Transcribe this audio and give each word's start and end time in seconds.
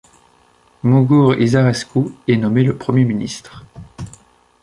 Mugur 0.83 1.37
Isărescu 1.39 2.09
est 2.27 2.37
nommé 2.39 2.63
le 2.63 2.73
Premier 2.75 3.03
ministre. 3.05 3.63